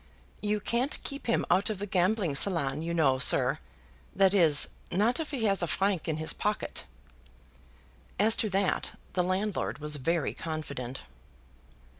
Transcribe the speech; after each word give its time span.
"You 0.41 0.59
can't 0.59 0.97
keep 1.03 1.27
him 1.27 1.45
out 1.51 1.69
of 1.69 1.77
the 1.77 1.85
gambling 1.85 2.33
salon, 2.33 2.81
you 2.81 2.91
know, 2.91 3.19
sir; 3.19 3.59
that 4.15 4.33
is, 4.33 4.69
not 4.91 5.19
if 5.19 5.29
he 5.29 5.43
has 5.45 5.61
a 5.61 5.67
franc 5.67 6.07
in 6.07 6.17
his 6.17 6.33
pocket." 6.33 6.85
As 8.17 8.35
to 8.37 8.49
that 8.49 8.93
the 9.13 9.21
landlord 9.21 9.77
was 9.77 9.97
very 9.97 10.33
confident. 10.33 11.03